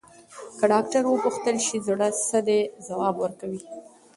که 0.57 0.65
ډاکټر 0.73 1.03
وپوښتل 1.07 1.55
شي، 1.65 1.77
زړه 1.87 2.07
څه 2.27 2.39
دی، 2.47 2.61
ځواب 2.87 3.15
ورکوي. 3.19 3.61